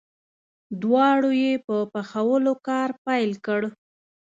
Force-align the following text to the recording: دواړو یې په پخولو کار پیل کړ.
دواړو 0.81 1.31
یې 1.43 1.53
په 1.65 1.75
پخولو 1.93 2.53
کار 2.67 2.89
پیل 3.05 3.31
کړ. 3.45 3.61